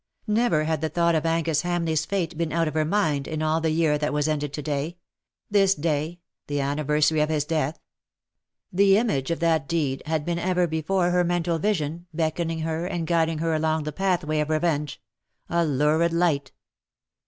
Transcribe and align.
Never 0.25 0.63
had 0.63 0.81
the 0.81 0.89
thought 0.89 1.13
of 1.13 1.27
Angus 1.27 1.61
Hamleigh^s 1.61 2.07
fate 2.07 2.35
been 2.35 2.51
out 2.51 2.67
of 2.67 2.73
her 2.73 2.83
mind 2.85 3.27
in 3.27 3.43
all 3.43 3.61
the 3.61 3.69
year 3.69 3.99
that 3.99 4.11
was 4.11 4.27
ended 4.27 4.51
to 4.53 4.61
day— 4.63 4.97
this 5.51 5.75
day— 5.75 6.19
the 6.47 6.59
anniversary 6.59 7.19
of 7.21 7.29
his 7.29 7.45
death. 7.45 7.77
The 8.73 8.97
image 8.97 9.29
of 9.29 9.39
that 9.41 9.67
deed 9.67 10.01
had 10.07 10.25
been 10.25 10.39
ever 10.39 10.65
before 10.65 11.11
her 11.11 11.23
mental 11.23 11.59
vision, 11.59 12.07
beckoning 12.15 12.61
her 12.61 12.87
and 12.87 13.05
guiding 13.05 13.37
her 13.37 13.53
along 13.53 13.83
the 13.83 13.91
pathway 13.91 14.39
of 14.39 14.49
revenge— 14.49 14.99
a 15.51 15.63
lurid 15.63 16.13
light. 16.13 16.51